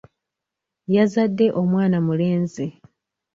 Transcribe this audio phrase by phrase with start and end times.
[0.95, 2.67] Yazadde omwana mulenzi.